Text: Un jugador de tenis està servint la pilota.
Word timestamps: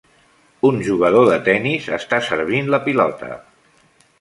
Un 0.69 0.79
jugador 0.87 1.27
de 1.33 1.37
tenis 1.49 1.91
està 1.99 2.21
servint 2.31 2.73
la 2.77 2.81
pilota. 2.89 3.31